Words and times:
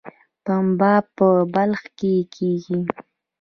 پنبه 0.43 0.93
په 1.15 1.27
بلخ 1.53 1.81
کې 1.99 2.13
کیږي 2.35 2.79